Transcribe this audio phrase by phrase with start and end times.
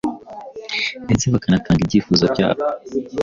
[1.05, 2.63] ndetse bakanatanga ibyifuzo byabo